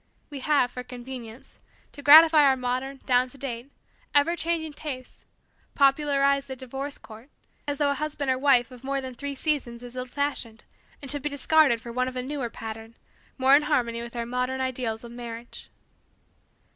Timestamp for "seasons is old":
9.35-10.09